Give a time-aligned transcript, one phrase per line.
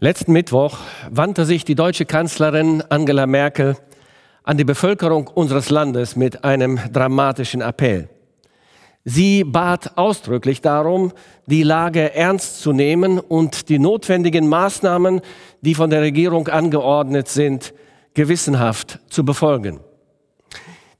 [0.00, 0.78] Letzten Mittwoch
[1.08, 3.76] wandte sich die deutsche Kanzlerin Angela Merkel
[4.42, 8.08] an die Bevölkerung unseres Landes mit einem dramatischen Appell.
[9.04, 11.12] Sie bat ausdrücklich darum,
[11.46, 15.20] die Lage ernst zu nehmen und die notwendigen Maßnahmen,
[15.60, 17.72] die von der Regierung angeordnet sind,
[18.14, 19.78] gewissenhaft zu befolgen.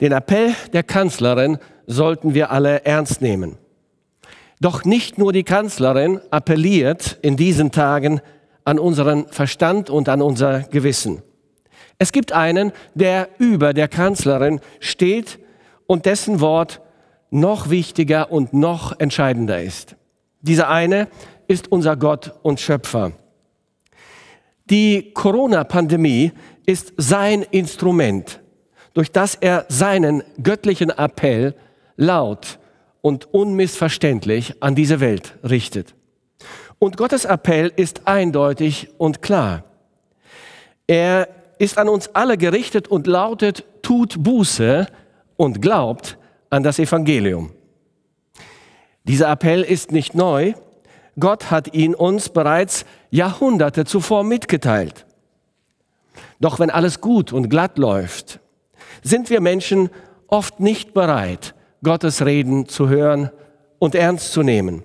[0.00, 1.58] Den Appell der Kanzlerin
[1.88, 3.56] sollten wir alle ernst nehmen.
[4.61, 8.20] Doch nicht nur die Kanzlerin appelliert in diesen Tagen
[8.64, 11.22] an unseren Verstand und an unser Gewissen.
[11.98, 15.38] Es gibt einen, der über der Kanzlerin steht
[15.86, 16.80] und dessen Wort
[17.30, 19.96] noch wichtiger und noch entscheidender ist.
[20.41, 21.08] Dieser eine
[21.46, 23.12] ist unser Gott und Schöpfer.
[24.70, 26.33] Die Corona-Pandemie
[26.64, 28.41] ist sein Instrument,
[28.94, 31.55] durch das er seinen göttlichen Appell
[31.96, 32.58] laut
[33.02, 35.94] und unmissverständlich an diese Welt richtet.
[36.84, 39.65] Und Gottes Appell ist eindeutig und klar.
[40.87, 44.86] Er ist an uns alle gerichtet und lautet, tut Buße
[45.39, 46.19] und glaubt
[46.50, 47.53] an das Evangelium.
[49.05, 50.53] Dieser Appell ist nicht neu.
[51.19, 55.06] Gott hat ihn uns bereits Jahrhunderte zuvor mitgeteilt.
[56.39, 58.41] Doch wenn alles gut und glatt läuft,
[59.03, 59.89] sind wir Menschen
[60.27, 63.30] oft nicht bereit, Gottes Reden zu hören
[63.78, 64.84] und ernst zu nehmen.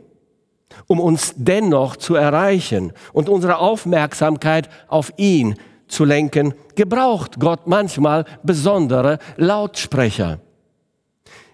[0.88, 5.56] Um uns dennoch zu erreichen und unsere Aufmerksamkeit auf ihn
[5.88, 10.40] zu lenken, gebraucht Gott manchmal besondere Lautsprecher.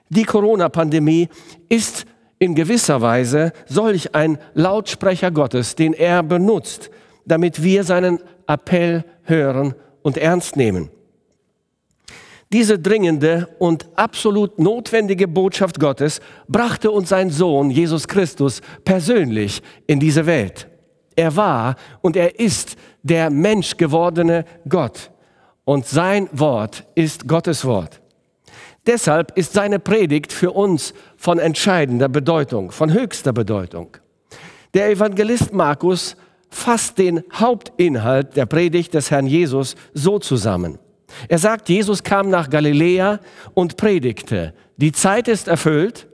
[0.10, 1.30] Die Corona-Pandemie
[1.70, 2.06] ist
[2.38, 6.90] in gewisser Weise solch ein Lautsprecher Gottes, den er benutzt,
[7.26, 10.90] damit wir seinen Appell hören und ernst nehmen.
[12.56, 20.00] Diese dringende und absolut notwendige Botschaft Gottes brachte uns sein Sohn Jesus Christus persönlich in
[20.00, 20.70] diese Welt.
[21.18, 25.12] Er war und er ist der menschgewordene Gott
[25.66, 28.00] und sein Wort ist Gottes Wort.
[28.88, 33.98] Deshalb ist seine Predigt für uns von entscheidender Bedeutung, von höchster Bedeutung.
[34.74, 36.16] Der Evangelist Markus
[36.50, 40.80] fasst den Hauptinhalt der Predigt des Herrn Jesus so zusammen.
[41.28, 43.20] Er sagt, Jesus kam nach Galiläa
[43.54, 46.08] und predigte, die Zeit ist erfüllt,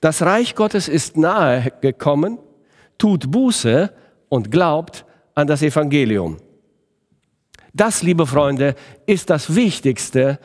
[0.00, 2.38] das Reich Gottes ist nahe gekommen,
[2.98, 3.92] tut Buße
[4.28, 5.04] und glaubt
[5.34, 6.38] an das Evangelium.
[7.74, 8.74] Das, liebe Freunde,
[9.06, 10.38] ist das Wichtigste,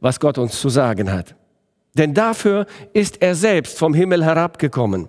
[0.00, 1.34] was Gott uns zu sagen hat.
[1.94, 5.08] Denn dafür ist er selbst vom Himmel herabgekommen.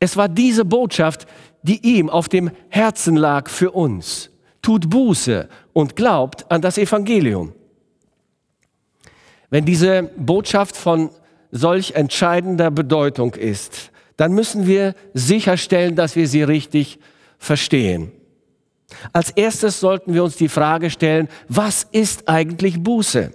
[0.00, 1.26] Es war diese Botschaft,
[1.62, 4.31] die ihm auf dem Herzen lag für uns.
[4.62, 7.52] Tut Buße und glaubt an das Evangelium.
[9.50, 11.10] Wenn diese Botschaft von
[11.50, 16.98] solch entscheidender Bedeutung ist, dann müssen wir sicherstellen, dass wir sie richtig
[17.38, 18.12] verstehen.
[19.12, 23.32] Als erstes sollten wir uns die Frage stellen, was ist eigentlich Buße?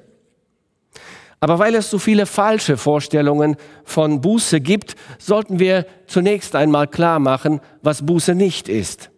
[1.40, 7.20] Aber weil es so viele falsche Vorstellungen von Buße gibt, sollten wir zunächst einmal klar
[7.20, 9.12] machen, was Buße nicht ist.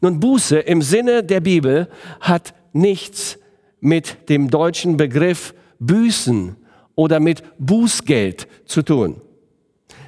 [0.00, 1.88] Nun, Buße im Sinne der Bibel
[2.20, 3.38] hat nichts
[3.80, 6.56] mit dem deutschen Begriff Büßen
[6.94, 9.20] oder mit Bußgeld zu tun.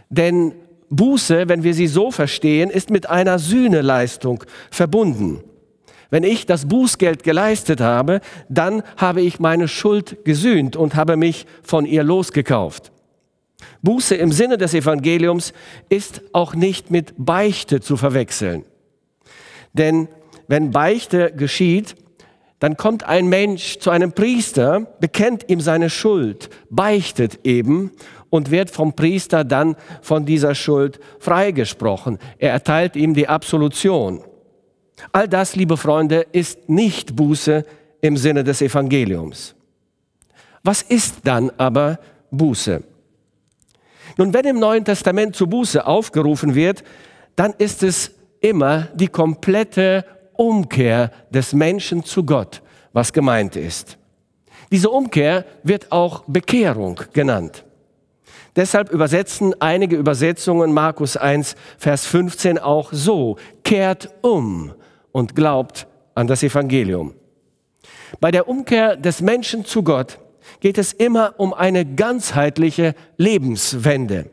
[0.09, 0.53] Denn
[0.89, 5.41] Buße, wenn wir sie so verstehen, ist mit einer Sühneleistung verbunden.
[6.11, 11.47] Wenn ich das Bußgeld geleistet habe, dann habe ich meine Schuld gesühnt und habe mich
[11.63, 12.93] von ihr losgekauft.
[13.83, 15.53] Buße im Sinne des Evangeliums
[15.89, 18.65] ist auch nicht mit Beichte zu verwechseln.
[19.77, 20.09] Denn
[20.49, 21.97] wenn Beichte geschieht,
[22.59, 27.91] dann kommt ein Mensch zu einem Priester, bekennt ihm seine Schuld, beichtet eben
[28.31, 32.19] und wird vom Priester dann von dieser Schuld freigesprochen.
[32.39, 34.23] Er erteilt ihm die Absolution.
[35.13, 37.65] All das, liebe Freunde, ist nicht Buße
[38.01, 39.55] im Sinne des Evangeliums.
[40.63, 41.99] Was ist dann aber
[42.31, 42.83] Buße?
[44.17, 46.83] Nun, wenn im Neuen Testament zu Buße aufgerufen wird,
[47.37, 48.16] dann ist es
[48.47, 52.63] immer die komplette Umkehr des Menschen zu Gott,
[52.93, 53.99] was gemeint ist.
[54.71, 57.65] Diese Umkehr wird auch Bekehrung genannt.
[58.55, 64.73] Deshalb übersetzen einige Übersetzungen Markus 1, Vers 15 auch so, kehrt um
[65.13, 67.15] und glaubt an das Evangelium.
[68.21, 70.19] Bei der Umkehr des Menschen zu Gott
[70.61, 74.31] geht es immer um eine ganzheitliche Lebenswende.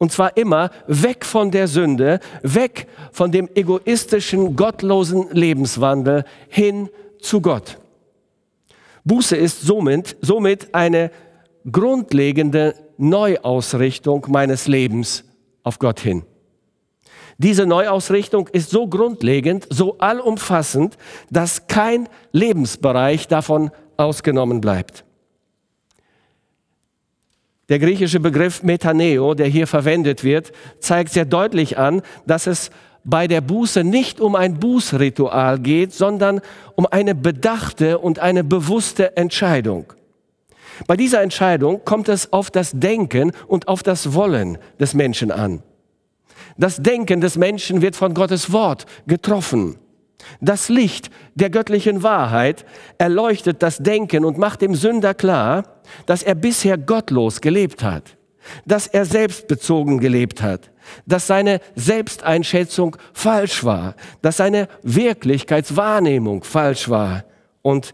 [0.00, 6.88] Und zwar immer weg von der Sünde, weg von dem egoistischen, gottlosen Lebenswandel hin
[7.20, 7.76] zu Gott.
[9.04, 11.10] Buße ist somit, somit eine
[11.70, 15.22] grundlegende Neuausrichtung meines Lebens
[15.64, 16.22] auf Gott hin.
[17.36, 20.96] Diese Neuausrichtung ist so grundlegend, so allumfassend,
[21.30, 25.04] dass kein Lebensbereich davon ausgenommen bleibt.
[27.70, 32.70] Der griechische Begriff Metaneo, der hier verwendet wird, zeigt sehr deutlich an, dass es
[33.04, 36.40] bei der Buße nicht um ein Bußritual geht, sondern
[36.74, 39.92] um eine bedachte und eine bewusste Entscheidung.
[40.88, 45.62] Bei dieser Entscheidung kommt es auf das Denken und auf das Wollen des Menschen an.
[46.58, 49.78] Das Denken des Menschen wird von Gottes Wort getroffen.
[50.40, 52.64] Das Licht der göttlichen Wahrheit
[52.98, 55.64] erleuchtet das Denken und macht dem Sünder klar,
[56.06, 58.16] dass er bisher gottlos gelebt hat,
[58.66, 60.70] dass er selbstbezogen gelebt hat,
[61.06, 67.24] dass seine Selbsteinschätzung falsch war, dass seine Wirklichkeitswahrnehmung falsch war
[67.62, 67.92] und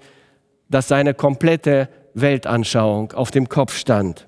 [0.69, 4.26] dass seine komplette Weltanschauung auf dem Kopf stand.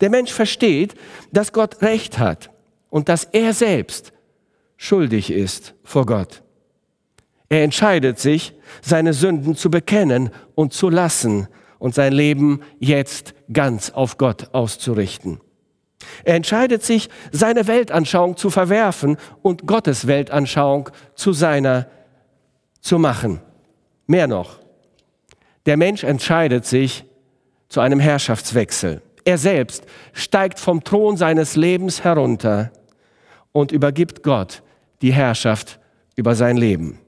[0.00, 0.94] Der Mensch versteht,
[1.32, 2.50] dass Gott Recht hat
[2.90, 4.12] und dass er selbst
[4.76, 6.42] schuldig ist vor Gott.
[7.48, 11.48] Er entscheidet sich, seine Sünden zu bekennen und zu lassen
[11.78, 15.40] und sein Leben jetzt ganz auf Gott auszurichten.
[16.24, 21.86] Er entscheidet sich, seine Weltanschauung zu verwerfen und Gottes Weltanschauung zu seiner
[22.80, 23.40] zu machen.
[24.06, 24.60] Mehr noch,
[25.66, 27.04] der Mensch entscheidet sich
[27.68, 29.02] zu einem Herrschaftswechsel.
[29.24, 32.70] Er selbst steigt vom Thron seines Lebens herunter
[33.50, 34.62] und übergibt Gott
[35.02, 35.80] die Herrschaft
[36.14, 37.00] über sein Leben.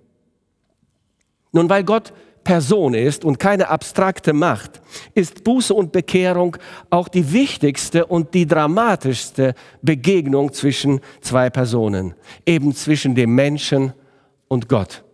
[1.53, 2.13] Nun, weil Gott
[2.45, 4.81] Person ist und keine abstrakte Macht,
[5.15, 6.57] ist Buße und Bekehrung
[6.89, 12.15] auch die wichtigste und die dramatischste Begegnung zwischen zwei Personen,
[12.47, 13.93] eben zwischen dem Menschen
[14.49, 15.05] und Gott.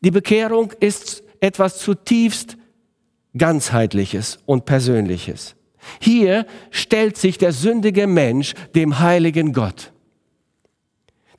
[0.00, 2.56] Die Bekehrung ist etwas zutiefst
[3.36, 5.54] ganzheitliches und persönliches.
[6.00, 9.92] Hier stellt sich der sündige Mensch dem heiligen Gott.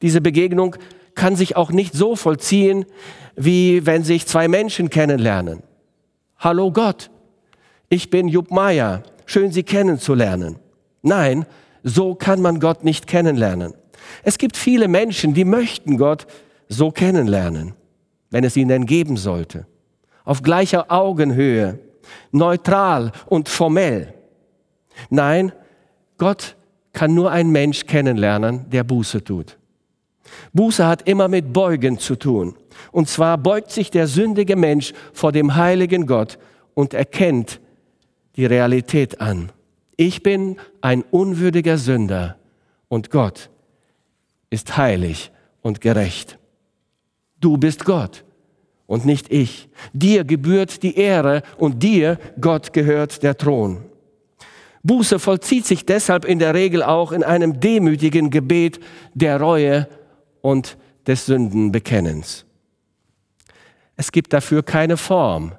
[0.02, 0.76] Diese Begegnung
[1.18, 2.86] kann sich auch nicht so vollziehen,
[3.36, 5.64] wie wenn sich zwei Menschen kennenlernen.
[6.38, 7.10] Hallo Gott,
[7.90, 10.60] ich bin Jupp Meier, schön Sie kennenzulernen.
[11.02, 11.46] Nein,
[11.84, 13.74] so kann man Gott nicht kennenlernen.
[14.24, 16.28] Es gibt viele Menschen, die möchten Gott
[16.70, 17.74] so kennenlernen,
[18.30, 19.66] wenn es ihnen geben sollte.
[20.24, 21.80] Auf gleicher Augenhöhe,
[22.32, 24.14] neutral und formell.
[25.10, 25.52] Nein,
[26.18, 26.56] Gott
[26.94, 29.58] kann nur ein Mensch kennenlernen, der Buße tut.
[30.54, 32.56] Buße hat immer mit Beugen zu tun.
[32.92, 36.38] Und zwar beugt sich der sündige Mensch vor dem heiligen Gott
[36.74, 37.60] und erkennt
[38.36, 39.52] die Realität an.
[39.96, 42.38] Ich bin ein unwürdiger Sünder
[42.88, 43.50] und Gott
[44.50, 45.32] ist heilig
[45.62, 46.38] und gerecht.
[47.40, 48.24] Du bist Gott
[48.86, 49.70] und nicht ich.
[49.94, 53.84] Dir gebührt die Ehre und dir, Gott, gehört der Thron.
[54.84, 58.80] Buße vollzieht sich deshalb in der Regel auch in einem demütigen Gebet
[59.14, 59.88] der Reue
[60.48, 62.46] und des Sündenbekennens.
[63.98, 65.52] Es gibt dafür keine Form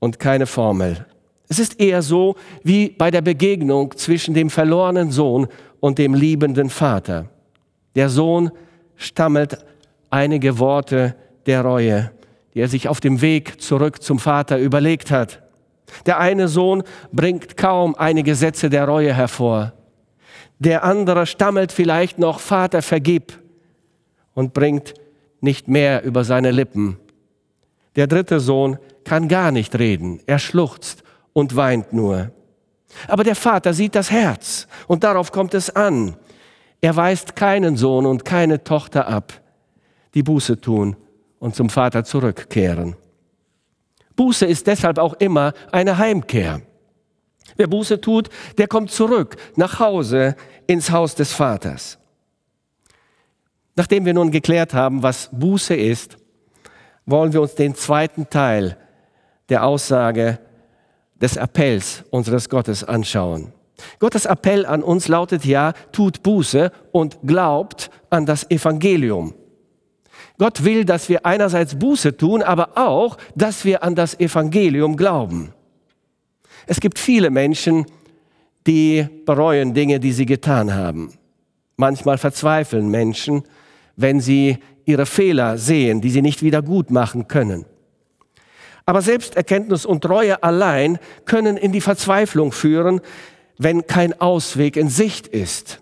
[0.00, 1.06] und keine Formel.
[1.48, 5.46] Es ist eher so wie bei der Begegnung zwischen dem verlorenen Sohn
[5.78, 7.26] und dem liebenden Vater.
[7.94, 8.50] Der Sohn
[8.96, 9.64] stammelt
[10.10, 11.14] einige Worte
[11.46, 12.10] der Reue,
[12.52, 15.40] die er sich auf dem Weg zurück zum Vater überlegt hat.
[16.04, 16.82] Der eine Sohn
[17.12, 19.72] bringt kaum einige Sätze der Reue hervor.
[20.58, 23.43] Der andere stammelt vielleicht noch Vater vergib
[24.34, 24.94] und bringt
[25.40, 26.98] nicht mehr über seine Lippen
[27.96, 30.20] der dritte Sohn kann gar nicht reden.
[30.26, 32.32] Er schluchzt und weint nur.
[33.08, 36.16] Aber der Vater sieht das Herz und darauf kommt es an.
[36.80, 39.32] Er weist keinen Sohn und keine Tochter ab,
[40.14, 40.96] die Buße tun
[41.38, 42.96] und zum Vater zurückkehren.
[44.16, 46.60] Buße ist deshalb auch immer eine Heimkehr.
[47.56, 48.28] Wer Buße tut,
[48.58, 51.98] der kommt zurück nach Hause ins Haus des Vaters.
[53.76, 56.16] Nachdem wir nun geklärt haben, was Buße ist,
[57.06, 58.76] wollen wir uns den zweiten Teil
[59.48, 60.38] der Aussage
[61.20, 63.52] des Appells unseres Gottes anschauen.
[63.98, 69.34] Gottes Appell an uns lautet ja, tut Buße und glaubt an das Evangelium.
[70.38, 75.52] Gott will, dass wir einerseits Buße tun, aber auch, dass wir an das Evangelium glauben.
[76.66, 77.86] Es gibt viele Menschen,
[78.66, 81.12] die bereuen Dinge, die sie getan haben.
[81.76, 83.42] Manchmal verzweifeln Menschen,
[83.96, 87.64] wenn sie ihre Fehler sehen, die sie nicht wieder gut machen können.
[88.86, 93.00] Aber Selbsterkenntnis und Treue allein können in die Verzweiflung führen,
[93.56, 95.80] wenn kein Ausweg in Sicht ist.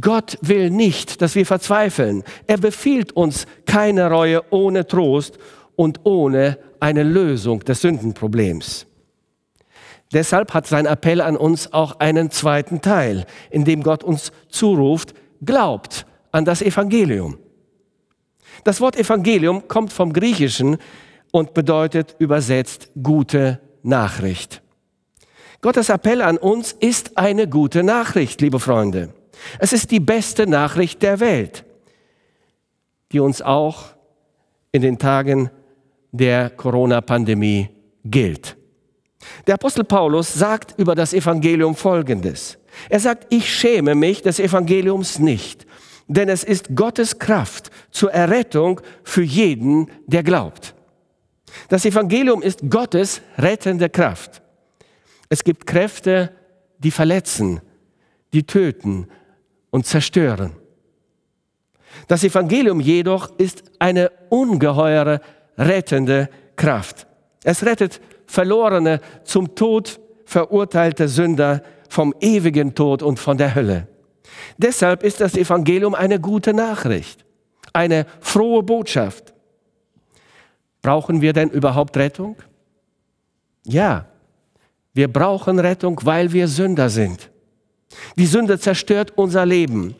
[0.00, 2.24] Gott will nicht, dass wir verzweifeln.
[2.46, 5.38] Er befiehlt uns keine Reue ohne Trost
[5.76, 8.86] und ohne eine Lösung des Sündenproblems.
[10.12, 15.14] Deshalb hat sein Appell an uns auch einen zweiten Teil, in dem Gott uns zuruft,
[15.42, 17.38] glaubt an das Evangelium.
[18.64, 20.78] Das Wort Evangelium kommt vom Griechischen
[21.30, 24.62] und bedeutet übersetzt gute Nachricht.
[25.60, 29.12] Gottes Appell an uns ist eine gute Nachricht, liebe Freunde.
[29.58, 31.64] Es ist die beste Nachricht der Welt,
[33.12, 33.86] die uns auch
[34.72, 35.50] in den Tagen
[36.12, 37.68] der Corona-Pandemie
[38.04, 38.56] gilt.
[39.46, 42.58] Der Apostel Paulus sagt über das Evangelium Folgendes.
[42.88, 45.66] Er sagt, ich schäme mich des Evangeliums nicht,
[46.08, 50.74] denn es ist Gottes Kraft zur Errettung für jeden, der glaubt.
[51.68, 54.42] Das Evangelium ist Gottes rettende Kraft.
[55.28, 56.32] Es gibt Kräfte,
[56.78, 57.60] die verletzen,
[58.32, 59.06] die töten
[59.70, 60.52] und zerstören.
[62.06, 65.20] Das Evangelium jedoch ist eine ungeheure
[65.56, 67.06] rettende Kraft.
[67.44, 73.88] Es rettet verlorene, zum Tod verurteilte Sünder vom ewigen Tod und von der Hölle.
[74.56, 77.24] Deshalb ist das Evangelium eine gute Nachricht,
[77.72, 79.34] eine frohe Botschaft.
[80.82, 82.36] Brauchen wir denn überhaupt Rettung?
[83.64, 84.06] Ja,
[84.94, 87.30] wir brauchen Rettung, weil wir Sünder sind.
[88.16, 89.94] Die Sünde zerstört unser Leben.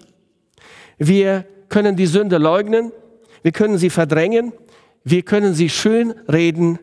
[0.99, 2.93] Wir können die Sünde leugnen,
[3.43, 4.53] wir können sie verdrängen,
[5.05, 6.79] wir können sie schön reden,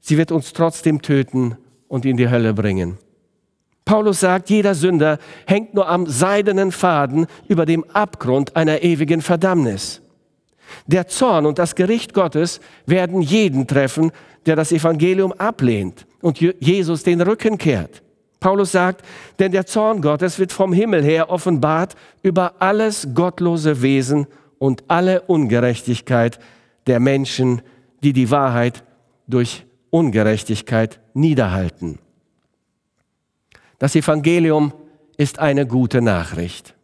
[0.00, 1.56] sie wird uns trotzdem töten
[1.88, 2.98] und in die Hölle bringen.
[3.84, 10.00] Paulus sagt, jeder Sünder hängt nur am seidenen Faden über dem Abgrund einer ewigen Verdammnis.
[10.86, 14.12] Der Zorn und das Gericht Gottes werden jeden treffen,
[14.46, 18.02] der das Evangelium ablehnt und Jesus den Rücken kehrt.
[18.38, 19.04] Paulus sagt,
[19.38, 24.26] denn der Zorn Gottes wird vom Himmel her offenbart über alles gottlose Wesen
[24.58, 26.38] und alle Ungerechtigkeit
[26.86, 27.60] der Menschen,
[28.02, 28.82] die die Wahrheit
[29.26, 31.98] durch Ungerechtigkeit niederhalten.
[33.80, 34.74] Das Evangelium
[35.16, 36.74] ist eine gute Nachricht.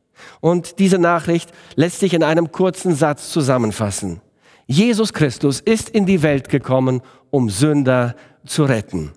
[0.40, 4.22] Und diese Nachricht lässt sich in einem kurzen Satz zusammenfassen.
[4.66, 9.12] Jesus Christus ist in die Welt gekommen, um Sünder zu retten.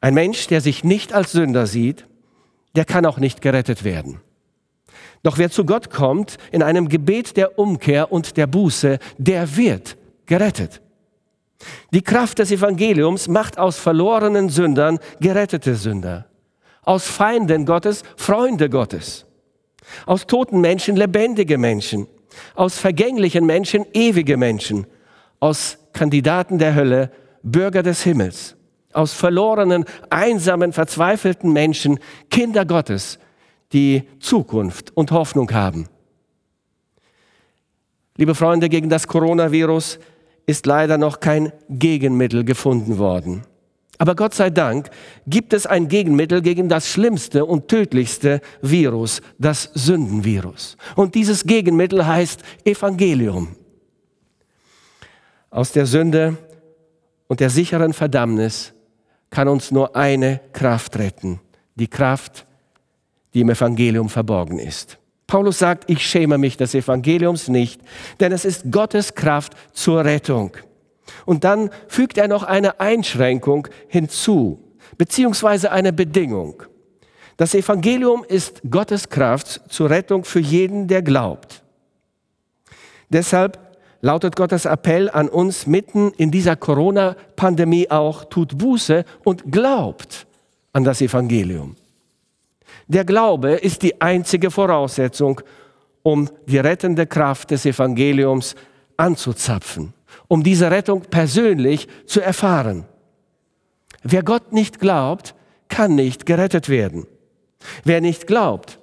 [0.00, 2.06] Ein Mensch, der sich nicht als Sünder sieht,
[2.74, 4.20] der kann auch nicht gerettet werden.
[5.22, 9.96] Doch wer zu Gott kommt in einem Gebet der Umkehr und der Buße, der wird
[10.26, 10.82] gerettet.
[11.92, 16.26] Die Kraft des Evangeliums macht aus verlorenen Sündern gerettete Sünder,
[16.82, 19.26] aus Feinden Gottes Freunde Gottes,
[20.06, 22.06] aus toten Menschen lebendige Menschen,
[22.54, 24.86] aus vergänglichen Menschen ewige Menschen,
[25.40, 27.10] aus Kandidaten der Hölle
[27.42, 28.56] Bürger des Himmels
[28.92, 31.98] aus verlorenen, einsamen, verzweifelten Menschen,
[32.30, 33.18] Kinder Gottes,
[33.72, 35.88] die Zukunft und Hoffnung haben.
[38.16, 39.98] Liebe Freunde, gegen das Coronavirus
[40.46, 43.42] ist leider noch kein Gegenmittel gefunden worden.
[43.98, 44.90] Aber Gott sei Dank
[45.26, 50.76] gibt es ein Gegenmittel gegen das schlimmste und tödlichste Virus, das Sündenvirus.
[50.96, 53.54] Und dieses Gegenmittel heißt Evangelium.
[55.50, 56.36] Aus der Sünde
[57.28, 58.72] und der sicheren Verdammnis
[59.30, 61.40] kann uns nur eine Kraft retten,
[61.76, 62.46] die Kraft,
[63.34, 64.98] die im Evangelium verborgen ist.
[65.32, 67.80] Paulus sagt, ich schäme mich des Evangeliums nicht,
[68.20, 70.54] denn es ist Gottes Kraft zur Rettung.
[71.24, 74.62] Und dann fügt er noch eine Einschränkung hinzu,
[74.98, 76.64] beziehungsweise eine Bedingung.
[77.38, 81.62] Das Evangelium ist Gottes Kraft zur Rettung für jeden, der glaubt.
[83.08, 83.58] Deshalb
[84.02, 90.26] lautet Gottes Appell an uns mitten in dieser Corona-Pandemie auch, tut Buße und glaubt
[90.74, 91.76] an das Evangelium.
[92.92, 95.40] Der Glaube ist die einzige Voraussetzung,
[96.02, 98.54] um die rettende Kraft des Evangeliums
[98.98, 99.94] anzuzapfen,
[100.28, 102.84] um diese Rettung persönlich zu erfahren.
[104.02, 105.34] Wer Gott nicht glaubt,
[105.70, 107.06] kann nicht gerettet werden.
[107.82, 108.78] Wer nicht glaubt,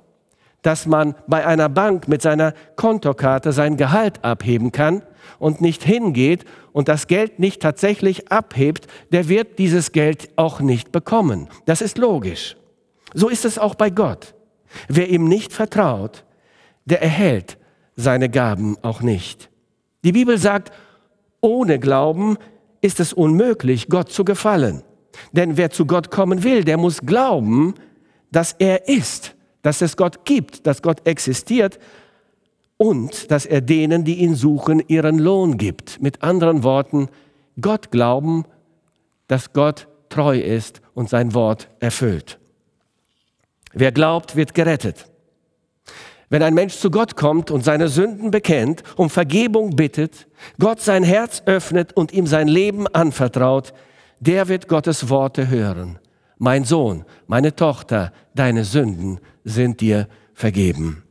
[0.63, 5.03] dass man bei einer Bank mit seiner Kontokarte sein Gehalt abheben kann
[5.37, 10.91] und nicht hingeht und das Geld nicht tatsächlich abhebt, der wird dieses Geld auch nicht
[10.91, 11.47] bekommen.
[11.67, 12.55] Das ist logisch.
[13.13, 14.33] So ist es auch bei Gott.
[14.87, 16.25] Wer ihm nicht vertraut,
[16.85, 17.57] der erhält
[17.95, 19.49] seine Gaben auch nicht.
[20.03, 20.71] Die Bibel sagt,
[21.41, 22.37] ohne Glauben
[22.81, 24.83] ist es unmöglich, Gott zu gefallen.
[25.31, 27.73] Denn wer zu Gott kommen will, der muss glauben,
[28.31, 31.79] dass er ist dass es Gott gibt, dass Gott existiert
[32.77, 36.01] und dass er denen, die ihn suchen, ihren Lohn gibt.
[36.01, 37.09] Mit anderen Worten,
[37.59, 38.45] Gott glauben,
[39.27, 42.38] dass Gott treu ist und sein Wort erfüllt.
[43.73, 45.05] Wer glaubt, wird gerettet.
[46.29, 50.27] Wenn ein Mensch zu Gott kommt und seine Sünden bekennt, um Vergebung bittet,
[50.59, 53.73] Gott sein Herz öffnet und ihm sein Leben anvertraut,
[54.19, 55.99] der wird Gottes Worte hören
[56.39, 61.03] mein Sohn, meine Tochter, deine Sünden sind dir vergeben.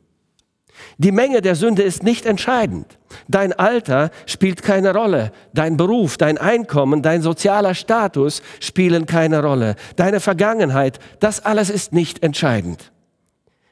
[0.97, 2.98] Die Menge der Sünde ist nicht entscheidend.
[3.27, 5.31] Dein Alter spielt keine Rolle.
[5.53, 9.75] Dein Beruf, dein Einkommen, dein sozialer Status spielen keine Rolle.
[9.95, 12.91] Deine Vergangenheit, das alles ist nicht entscheidend.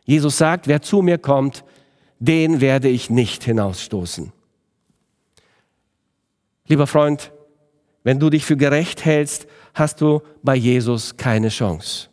[0.05, 1.63] Jesus sagt, wer zu mir kommt,
[2.19, 4.31] den werde ich nicht hinausstoßen.
[6.67, 7.31] Lieber Freund,
[8.03, 12.07] wenn du dich für gerecht hältst, hast du bei Jesus keine Chance.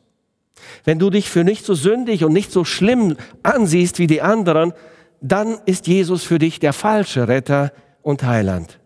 [0.84, 4.72] Wenn du dich für nicht so sündig und nicht so schlimm ansiehst wie die anderen,
[5.26, 8.78] dann ist Jesus für dich der falsche Retter und Heiland.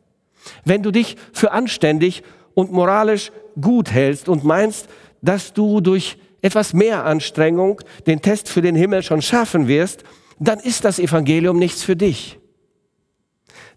[0.64, 2.23] Wenn du dich für anständig
[2.54, 4.88] und moralisch gut hältst und meinst,
[5.21, 10.04] dass du durch etwas mehr Anstrengung den Test für den Himmel schon schaffen wirst,
[10.38, 12.38] dann ist das Evangelium nichts für dich.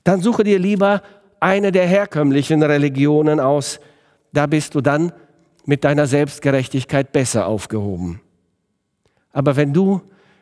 [0.04, 1.02] Dann suche dir lieber
[1.40, 3.80] eine der herkömmlichen Religionen aus,
[4.34, 5.12] da bist du dann
[5.66, 8.22] mit deiner Selbstgerechtigkeit besser aufgehoben.
[9.34, 10.02] Aber wenn du,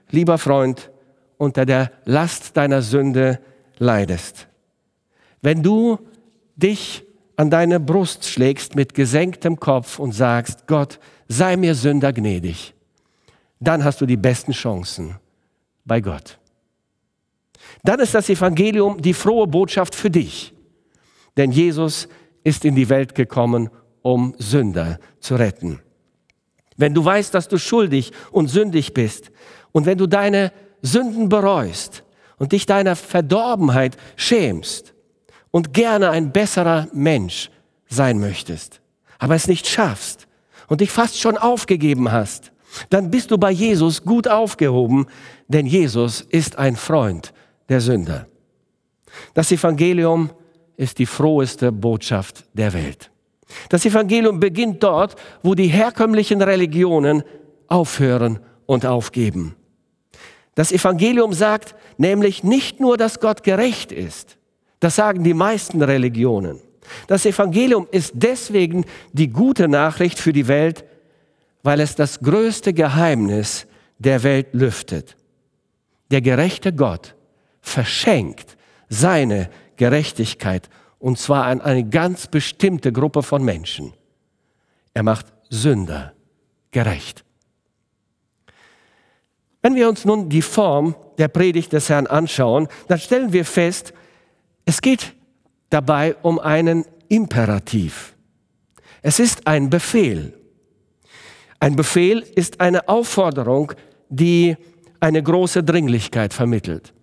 [0.10, 0.92] lieber Freund,
[1.40, 3.40] unter der Last deiner Sünde
[3.80, 4.48] leidest,
[5.42, 5.98] wenn du
[6.56, 7.06] dich
[7.38, 12.74] an deine Brust schlägst mit gesenktem Kopf und sagst, Gott, sei mir Sünder gnädig,
[13.62, 15.16] dann hast du die besten Chancen
[15.86, 16.38] bei Gott.
[17.84, 20.54] Dann ist das Evangelium die frohe Botschaft für dich,
[21.38, 22.10] denn Jesus
[22.44, 23.70] ist in die Welt gekommen,
[24.02, 25.80] um Sünder zu retten.
[26.76, 29.32] Wenn du weißt, dass du schuldig und sündig bist
[29.72, 30.52] und wenn du deine
[30.82, 32.04] Sünden bereust
[32.38, 34.94] und dich deiner Verdorbenheit schämst
[35.52, 37.50] und gerne ein besserer Mensch
[37.88, 38.82] sein möchtest,
[39.18, 40.28] aber es nicht schaffst
[40.68, 42.52] und dich fast schon aufgegeben hast,
[42.90, 45.08] dann bist du bei Jesus gut aufgehoben,
[45.48, 47.34] denn Jesus ist ein Freund
[47.68, 48.28] der Sünder.
[49.34, 50.30] Das Evangelium
[50.78, 53.12] ist die froheste Botschaft der Welt.
[53.70, 57.24] Das Evangelium beginnt dort, wo die herkömmlichen Religionen
[57.68, 59.56] aufhören und aufgeben.
[60.60, 64.38] Das Evangelium sagt nämlich nicht nur, dass Gott gerecht ist.
[64.82, 66.60] Das sagen die meisten Religionen.
[67.08, 70.84] Das Evangelium ist deswegen die gute Nachricht für die Welt,
[71.64, 73.68] weil es das größte Geheimnis
[74.00, 75.16] der Welt lüftet.
[76.12, 77.16] Der gerechte Gott
[77.62, 78.58] verschenkt
[78.90, 83.94] seine Gerechtigkeit und zwar an eine ganz bestimmte Gruppe von Menschen.
[84.94, 86.12] Er macht Sünder
[86.72, 87.24] gerecht.
[89.62, 93.94] Wenn wir uns nun die Form der Predigt des Herrn anschauen, dann stellen wir fest,
[94.66, 95.14] es geht
[95.70, 98.16] dabei um einen Imperativ.
[99.02, 100.34] Es ist ein Befehl.
[101.60, 103.74] Ein Befehl ist eine Aufforderung,
[104.10, 104.56] die
[105.00, 106.94] eine große Dringlichkeit vermittelt.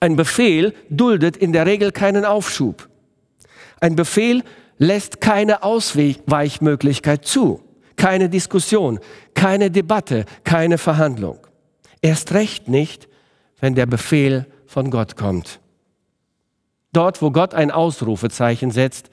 [0.00, 2.88] Ein Befehl duldet in der Regel keinen Aufschub.
[3.80, 4.42] Ein Befehl
[4.78, 7.62] lässt keine Ausweichmöglichkeit zu,
[7.96, 8.98] keine Diskussion,
[9.34, 11.45] keine Debatte, keine Verhandlung.
[12.02, 13.08] Erst recht nicht,
[13.60, 15.60] wenn der Befehl von Gott kommt.
[16.92, 19.10] Dort, wo Gott ein Ausrufezeichen setzt,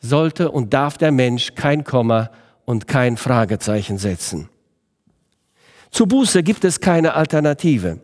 [0.00, 2.30] sollte und darf der Mensch kein Komma
[2.64, 4.48] und kein Fragezeichen setzen.
[5.90, 7.98] Zu Buße gibt es keine Alternative.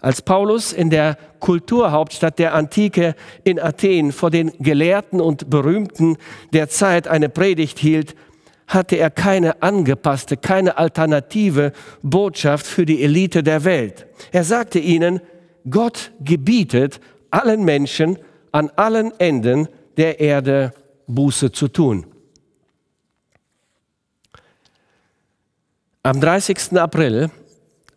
[0.00, 6.16] Als Paulus in der Kulturhauptstadt der Antike in Athen vor den Gelehrten und Berühmten
[6.52, 8.14] der Zeit eine Predigt hielt,
[8.66, 14.06] hatte er keine angepasste, keine alternative Botschaft für die Elite der Welt.
[14.32, 15.20] Er sagte ihnen,
[15.68, 17.00] Gott gebietet
[17.30, 18.18] allen Menschen
[18.52, 20.72] an allen Enden der Erde
[21.06, 22.06] Buße zu tun.
[26.02, 26.78] Am 30.
[26.78, 27.30] April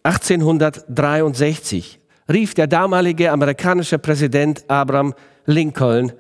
[0.04, 2.00] 1863
[2.32, 5.14] rief der damalige amerikanische Präsident Abraham
[5.46, 6.12] Lincoln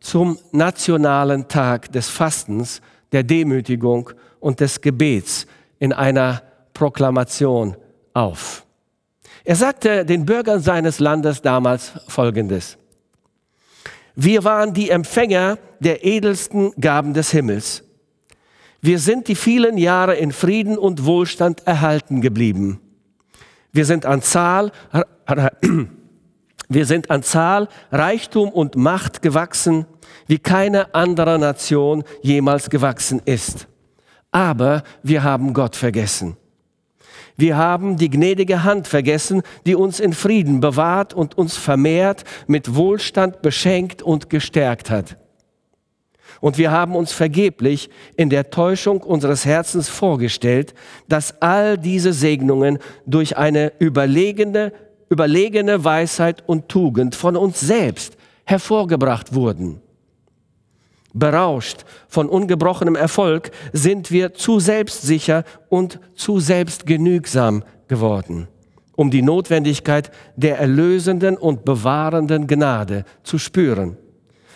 [0.00, 2.80] zum nationalen Tag des Fastens,
[3.12, 5.46] der Demütigung und des Gebets
[5.78, 6.42] in einer
[6.74, 7.76] Proklamation
[8.14, 8.64] auf.
[9.44, 12.76] Er sagte den Bürgern seines Landes damals Folgendes.
[14.14, 17.84] Wir waren die Empfänger der edelsten Gaben des Himmels.
[18.82, 22.80] Wir sind die vielen Jahre in Frieden und Wohlstand erhalten geblieben.
[23.72, 24.72] Wir sind an Zahl,
[26.68, 29.86] wir sind an Zahl, Reichtum und Macht gewachsen,
[30.26, 33.66] wie keine andere Nation jemals gewachsen ist.
[34.32, 36.36] Aber wir haben Gott vergessen.
[37.36, 42.74] Wir haben die gnädige Hand vergessen, die uns in Frieden bewahrt und uns vermehrt, mit
[42.74, 45.16] Wohlstand beschenkt und gestärkt hat.
[46.40, 50.74] Und wir haben uns vergeblich in der Täuschung unseres Herzens vorgestellt,
[51.08, 54.72] dass all diese Segnungen durch eine überlegene,
[55.08, 59.80] überlegene Weisheit und Tugend von uns selbst hervorgebracht wurden.
[61.12, 68.48] Berauscht von ungebrochenem Erfolg sind wir zu selbstsicher und zu selbstgenügsam geworden.
[68.96, 73.96] um die Notwendigkeit der erlösenden und bewahrenden Gnade zu spüren.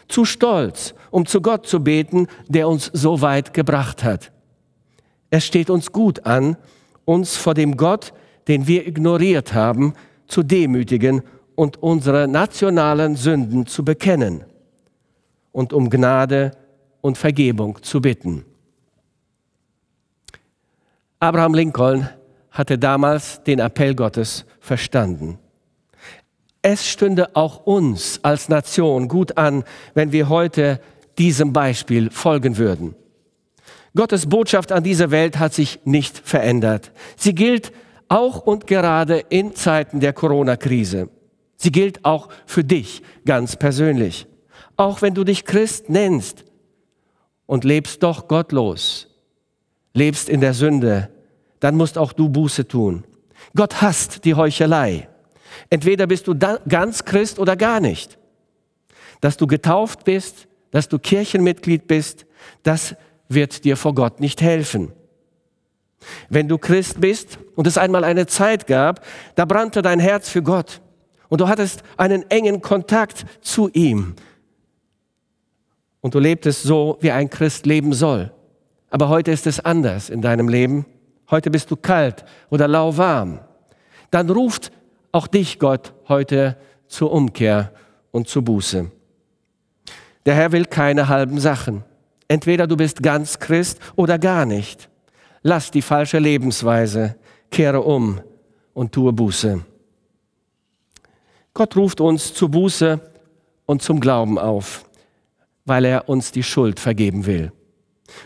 [0.07, 4.33] Zu stolz, um zu Gott zu beten, der uns so weit gebracht hat.
[5.31, 6.59] Es steht uns gut an,
[7.07, 8.13] uns vor dem Gott,
[8.47, 9.95] den wir ignoriert haben,
[10.27, 11.23] zu demütigen
[11.55, 14.45] und unsere nationalen Sünden zu bekennen
[15.55, 16.51] und um Gnade
[17.01, 18.45] und Vergebung zu bitten.
[21.21, 22.09] Abraham Lincoln
[22.51, 25.39] hatte damals den Appell Gottes verstanden.
[26.61, 29.65] Es stünde auch uns als Nation gut an,
[29.95, 30.81] wenn wir heute
[31.19, 32.97] diesem Beispiel folgen würden.
[33.95, 36.91] Gottes Botschaft an diese Welt hat sich nicht verändert.
[37.17, 37.73] Sie gilt
[38.09, 41.11] auch und gerade in Zeiten der Corona-Krise.
[41.57, 44.27] Sie gilt auch für dich ganz persönlich.
[44.77, 46.45] Auch wenn du dich Christ nennst
[47.47, 49.09] und lebst doch gottlos,
[49.93, 51.11] lebst in der Sünde,
[51.61, 53.05] dann musst auch du Buße tun.
[53.55, 55.09] Gott hasst die Heuchelei.
[55.71, 56.37] Entweder bist du
[56.69, 58.19] ganz Christ oder gar nicht.
[59.21, 62.27] Dass du getauft bist, dass du Kirchenmitglied bist,
[62.63, 62.97] das
[63.29, 64.93] wird dir vor Gott nicht helfen.
[66.29, 69.05] Wenn du Christ bist und es einmal eine Zeit gab,
[69.37, 70.83] da brannte dein Herz für Gott
[71.29, 74.17] und du hattest einen engen Kontakt zu ihm
[76.05, 78.31] und du lebtest so, wie ein Christ leben soll.
[78.91, 80.85] Aber heute ist es anders in deinem Leben
[81.31, 83.41] heute bist du kalt oder lauwarm,
[84.11, 84.73] dann ruft
[85.13, 87.73] auch dich Gott heute zur Umkehr
[88.11, 88.91] und zur Buße.
[90.27, 91.85] Der Herr will keine halben Sachen.
[92.29, 94.89] Entweder du bist ganz Christ oder gar nicht.
[95.43, 97.17] Lass die falsche Lebensweise,
[97.51, 98.21] kehre um
[98.73, 99.61] und tue Buße.
[101.53, 103.01] Gott ruft uns zur Buße
[103.67, 104.85] und zum Glauben auf,
[105.65, 107.53] weil er uns die Schuld vergeben will.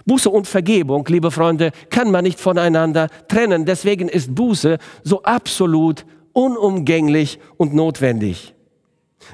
[0.06, 3.64] Buße und Vergebung, liebe Freunde, kann man nicht voneinander trennen.
[3.64, 8.54] Deswegen ist Buße so absolut unumgänglich und notwendig.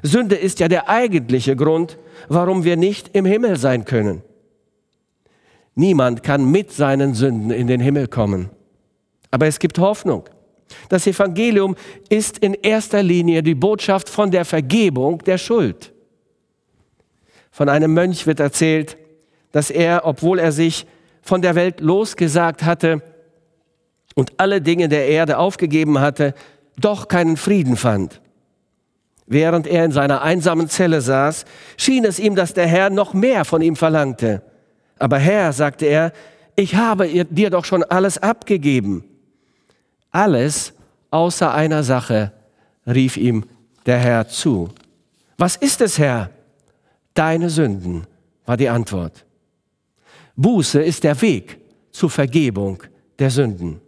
[0.02, 4.22] Sünde ist ja der eigentliche Grund, warum wir nicht im Himmel sein können.
[5.74, 8.50] Niemand kann mit seinen Sünden in den Himmel kommen.
[9.30, 10.24] Aber es gibt Hoffnung.
[10.88, 11.76] Das Evangelium
[12.08, 15.93] ist in erster Linie die Botschaft von der Vergebung der Schuld.
[17.54, 18.96] Von einem Mönch wird erzählt,
[19.52, 20.88] dass er, obwohl er sich
[21.22, 23.00] von der Welt losgesagt hatte
[24.16, 26.34] und alle Dinge der Erde aufgegeben hatte,
[26.80, 28.20] doch keinen Frieden fand.
[29.26, 31.44] Während er in seiner einsamen Zelle saß,
[31.76, 34.42] schien es ihm, dass der Herr noch mehr von ihm verlangte.
[34.98, 36.12] Aber Herr, sagte er,
[36.56, 39.04] ich habe dir doch schon alles abgegeben.
[40.10, 40.72] Alles
[41.12, 42.32] außer einer Sache,
[42.84, 43.44] rief ihm
[43.86, 44.70] der Herr zu.
[45.38, 46.30] Was ist es, Herr?
[47.14, 48.06] Deine Sünden,
[48.44, 49.24] war die Antwort.
[50.36, 51.58] Buße ist der Weg
[51.92, 52.82] zur Vergebung
[53.18, 53.80] der Sünden.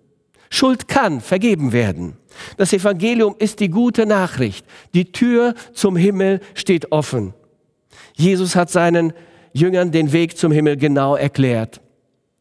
[0.48, 2.16] Schuld kann vergeben werden.
[2.56, 4.64] Das Evangelium ist die gute Nachricht.
[4.94, 7.34] Die Tür zum Himmel steht offen.
[8.14, 9.12] Jesus hat seinen
[9.52, 11.80] Jüngern den Weg zum Himmel genau erklärt.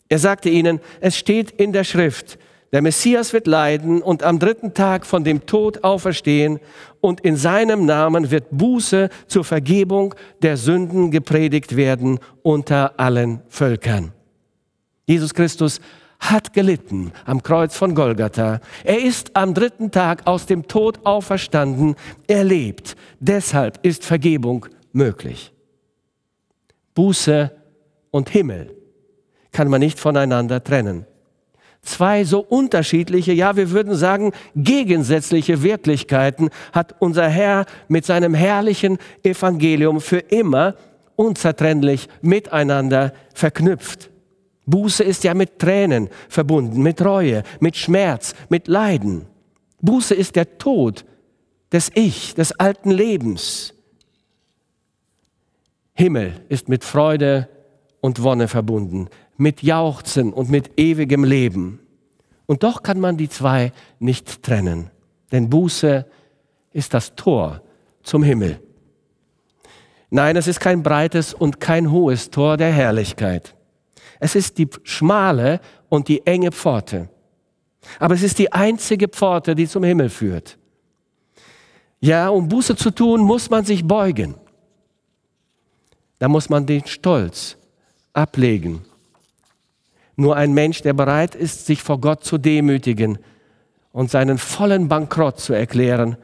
[0.08, 2.38] Er sagte ihnen, es steht in der Schrift,
[2.76, 6.60] der Messias wird leiden und am dritten Tag von dem Tod auferstehen
[7.00, 14.12] und in seinem Namen wird Buße zur Vergebung der Sünden gepredigt werden unter allen Völkern.
[15.06, 15.80] Jesus Christus
[16.20, 18.60] hat gelitten am Kreuz von Golgatha.
[18.84, 21.96] Er ist am dritten Tag aus dem Tod auferstanden.
[22.28, 22.98] Er lebt.
[23.22, 25.54] Deshalb ist Vergebung möglich.
[26.94, 27.56] Buße
[28.12, 28.76] und Himmel
[29.54, 31.06] kann man nicht voneinander trennen
[31.86, 38.98] zwei so unterschiedliche, ja wir würden sagen gegensätzliche Wirklichkeiten hat unser Herr mit seinem herrlichen
[39.24, 40.76] Evangelium für immer
[41.16, 44.10] unzertrennlich miteinander verknüpft.
[44.66, 49.28] Buße ist ja mit Tränen verbunden, mit Reue, mit Schmerz, mit Leiden.
[49.82, 51.06] Buße ist der Tod
[51.72, 53.74] des Ich, des alten Lebens.
[55.94, 57.48] Himmel ist mit Freude
[58.02, 61.80] und Wonne verbunden mit Jauchzen und mit ewigem Leben.
[62.46, 64.92] Und doch kann man die zwei nicht trennen,
[65.32, 66.06] denn Buße
[66.72, 67.62] ist das Tor
[68.04, 68.60] zum Himmel.
[70.10, 73.56] Nein, es ist kein breites und kein hohes Tor der Herrlichkeit.
[74.20, 77.10] Es ist die schmale und die enge Pforte.
[78.00, 80.58] Aber es ist die einzige Pforte, die zum Himmel führt.
[82.00, 84.36] Ja, um Buße zu tun, muss man sich beugen.
[86.20, 87.58] Da muss man den Stolz
[88.14, 88.86] ablegen
[90.16, 93.18] nur ein Mensch, der bereit ist, sich vor Gott zu demütigen
[93.92, 96.18] und seinen vollen Bankrott zu erklären,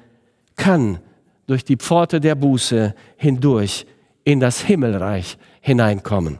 [0.55, 0.99] kann
[1.47, 3.85] durch die Pforte der Buße hindurch
[4.23, 6.39] in das Himmelreich hineinkommen.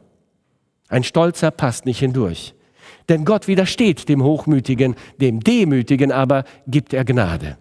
[0.87, 2.53] Ein Stolzer passt nicht hindurch.
[3.09, 7.57] Denn Gott widersteht dem Hochmütigen, dem Demütigen aber gibt er Gnade.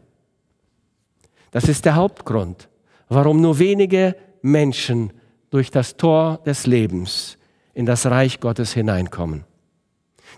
[1.50, 2.68] Das ist der Hauptgrund,
[3.08, 5.12] warum nur wenige Menschen
[5.50, 7.38] durch das Tor des Lebens
[7.74, 9.44] in das Reich Gottes hineinkommen.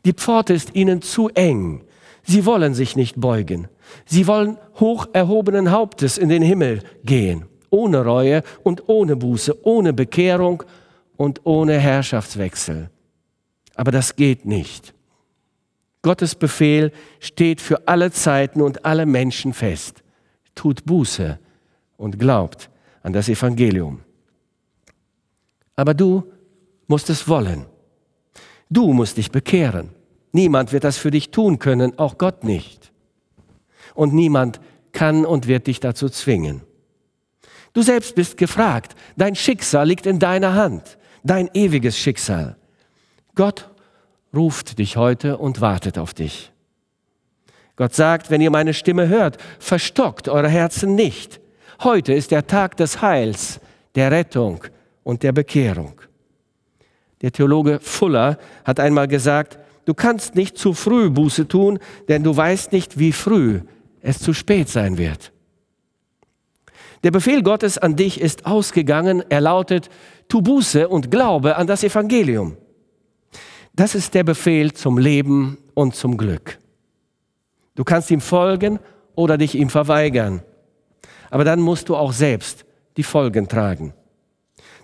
[0.05, 1.85] Die Pforte ist ihnen zu eng.
[2.25, 3.69] Sie wollen sich nicht beugen.
[4.07, 9.93] Sie wollen hoch erhobenen Hauptes in den Himmel gehen, ohne Reue und ohne Buße, ohne
[9.93, 10.63] Bekehrung
[11.17, 12.91] und ohne Herrschaftswechsel.
[13.75, 14.95] Aber das geht nicht.
[16.03, 20.03] Gottes Befehl steht für alle Zeiten und alle Menschen fest.
[20.55, 21.39] Tut Buße
[21.97, 22.71] und glaubt
[23.03, 24.01] an das Evangelium.
[25.77, 26.25] Aber du
[26.87, 27.67] musst es wollen.
[28.73, 29.91] Du musst dich bekehren.
[30.33, 32.91] Niemand wird das für dich tun können, auch Gott nicht.
[33.95, 34.61] Und niemand
[34.93, 36.63] kann und wird dich dazu zwingen.
[37.75, 38.95] Du selbst bist gefragt.
[39.15, 40.97] Dein Schicksal liegt in deiner Hand.
[41.23, 42.57] Dein ewiges Schicksal.
[43.35, 43.69] Gott
[44.35, 46.51] ruft dich heute und wartet auf dich.
[47.77, 51.41] Gott sagt, wenn ihr meine Stimme hört, verstockt eure Herzen nicht.
[51.83, 53.61] Heute ist der Tag des Heils,
[53.95, 54.65] der Rettung
[55.03, 56.01] und der Bekehrung.
[57.23, 62.37] Der Theologe Fuller hat einmal gesagt, du kannst nicht zu früh Buße tun, denn du
[62.37, 63.61] weißt nicht, wie früh
[64.01, 65.33] es zu spät sein wird.
[67.05, 69.25] Der Befehl Gottes an dich ist ausgegangen.
[69.29, 69.89] Er lautet,
[70.29, 72.57] tu Buße und glaube an das Evangelium.
[73.75, 76.59] Das ist der Befehl zum Leben und zum Glück.
[77.75, 78.79] Du kannst ihm folgen
[79.15, 80.43] oder dich ihm verweigern.
[81.31, 83.95] Aber dann musst du auch selbst die Folgen tragen.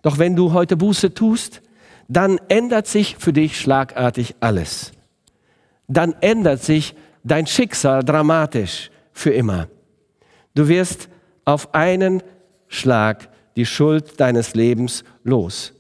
[0.03, 1.61] Doch wenn du heute Buße tust,
[2.09, 4.93] dann ändert sich für dich schlagartig alles.
[5.87, 9.69] Dann ändert sich dein Schicksal dramatisch für immer.
[10.55, 11.09] Du wirst
[11.45, 12.23] auf einen
[12.67, 15.75] Schlag die Schuld deines Lebens los.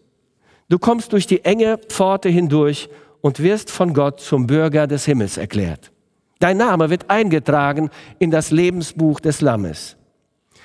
[0.68, 2.88] Du kommst durch die enge Pforte hindurch
[3.20, 5.92] und wirst von Gott zum Bürger des Himmels erklärt.
[6.40, 9.96] Dein Name wird eingetragen in das Lebensbuch des Lammes.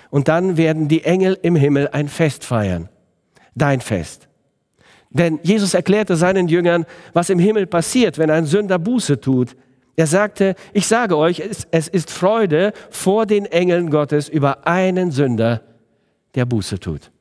[0.09, 2.89] Und dann werden die Engel im Himmel ein Fest feiern.
[3.55, 4.27] Dein Fest.
[5.13, 9.55] Denn Jesus erklärte seinen Jüngern, was im Himmel passiert, wenn ein Sünder Buße tut.
[9.95, 11.39] Er sagte, ich sage euch,
[11.71, 15.61] es, ist Freude vor den Engeln Gottes über einen Sünder,
[16.33, 17.11] der Buße tut.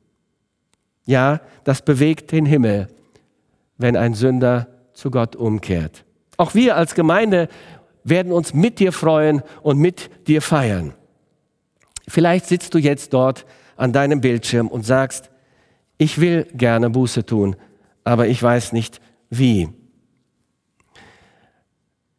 [1.05, 2.87] Ja, das bewegt den Himmel,
[3.77, 6.03] wenn ein Sünder zu Gott umkehrt.
[6.37, 7.47] Auch wir als Gemeinde
[8.03, 10.93] werden uns mit dir freuen und mit dir feiern.
[12.07, 13.45] Vielleicht sitzt du jetzt dort
[13.77, 15.29] an deinem Bildschirm und sagst,
[15.97, 17.55] ich will gerne Buße tun,
[18.03, 19.69] aber ich weiß nicht wie.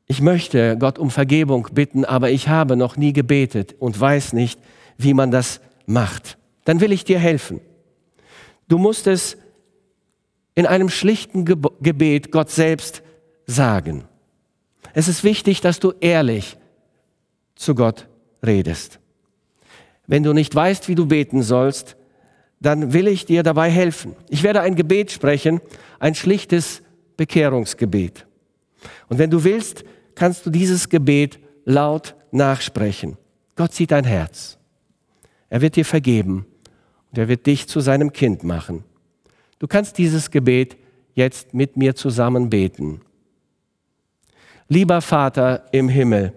[0.06, 4.60] Ich möchte Gott um Vergebung bitten, aber ich habe noch nie gebetet und weiß nicht,
[4.98, 6.38] wie man das macht.
[6.64, 7.60] Dann will ich dir helfen.
[8.68, 9.36] Du musst es
[10.54, 13.02] in einem schlichten Gebet Gott selbst
[13.46, 14.04] sagen.
[14.92, 16.56] Es ist wichtig, dass du ehrlich
[17.56, 18.08] zu Gott
[18.44, 19.00] redest.
[20.06, 21.96] Wenn du nicht weißt, wie du beten sollst,
[22.64, 24.16] dann will ich dir dabei helfen.
[24.28, 25.60] Ich werde ein Gebet sprechen,
[25.98, 26.82] ein schlichtes
[27.16, 28.26] Bekehrungsgebet.
[29.08, 33.16] Und wenn du willst, kannst du dieses Gebet laut nachsprechen.
[33.56, 34.58] Gott sieht dein Herz.
[35.48, 36.46] Er wird dir vergeben
[37.10, 38.84] und er wird dich zu seinem Kind machen.
[39.58, 40.76] Du kannst dieses Gebet
[41.14, 43.00] jetzt mit mir zusammen beten.
[44.68, 46.32] Lieber Vater im Himmel,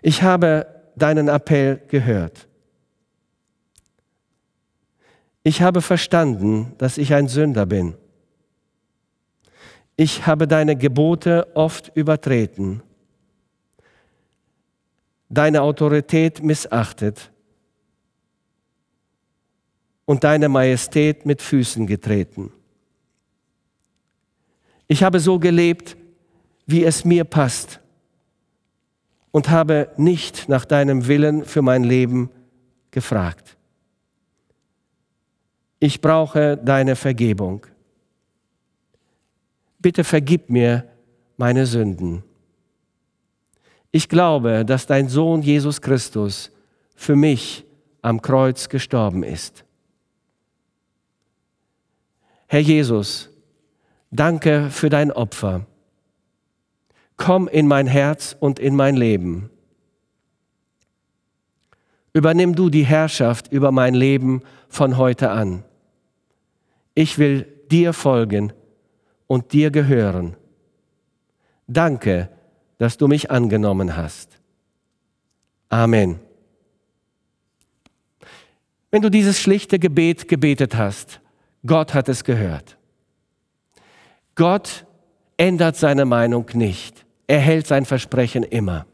[0.00, 2.48] ich habe deinen Appell gehört.
[5.44, 7.94] Ich habe verstanden, dass ich ein Sünder bin.
[9.96, 12.82] Ich habe deine Gebote oft übertreten,
[15.28, 17.30] deine Autorität missachtet
[20.04, 22.52] und deine Majestät mit Füßen getreten.
[24.88, 25.96] Ich habe so gelebt,
[26.66, 27.80] wie es mir passt
[29.30, 32.30] und habe nicht nach deinem Willen für mein Leben
[32.90, 33.56] gefragt.
[35.84, 37.66] Ich brauche deine Vergebung.
[39.80, 40.88] Bitte vergib mir
[41.36, 42.22] meine Sünden.
[43.90, 46.52] Ich glaube, dass dein Sohn Jesus Christus
[46.94, 47.64] für mich
[48.00, 49.64] am Kreuz gestorben ist.
[52.46, 53.28] Herr Jesus,
[54.12, 55.66] danke für dein Opfer.
[57.16, 59.50] Komm in mein Herz und in mein Leben.
[62.12, 65.64] Übernimm du die Herrschaft über mein Leben von heute an.
[66.94, 68.52] Ich will dir folgen
[69.26, 70.36] und dir gehören.
[71.66, 72.28] Danke,
[72.78, 74.40] dass du mich angenommen hast.
[75.68, 76.20] Amen.
[78.90, 81.20] Wenn du dieses schlichte Gebet gebetet hast,
[81.64, 82.76] Gott hat es gehört.
[84.34, 84.84] Gott
[85.36, 87.06] ändert seine Meinung nicht.
[87.26, 88.86] Er hält sein Versprechen immer.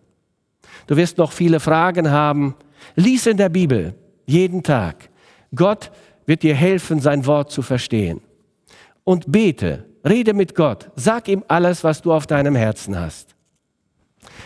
[0.87, 2.55] Du wirst noch viele Fragen haben,
[2.95, 3.95] Lies in der Bibel
[4.27, 5.11] jeden Tag.
[5.55, 5.91] Gott
[6.29, 8.21] wird dir helfen, sein Wort zu verstehen.
[9.03, 13.35] Und bete, rede mit Gott, sag ihm alles, was du auf deinem Herzen hast.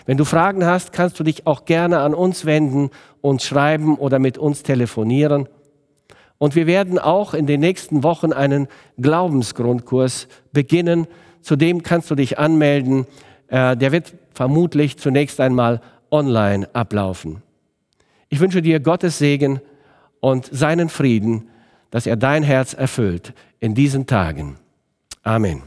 [0.07, 2.90] Wenn du Fragen hast, kannst du dich auch gerne an uns wenden,
[3.21, 5.49] uns schreiben oder mit uns telefonieren.
[6.38, 8.68] Und wir werden auch in den nächsten Wochen einen
[9.01, 11.09] Glaubensgrundkurs beginnen.
[11.40, 13.07] Zudem kannst du dich anmelden.
[13.49, 15.81] Äh, der wird vermutlich zunächst einmal
[16.12, 17.42] online ablaufen.
[18.29, 19.61] Ich wünsche dir Gottes Segen
[20.21, 21.49] und seinen Frieden,
[21.92, 24.57] dass er dein Herz erfüllt in diesen Tagen.
[25.22, 25.62] Amen.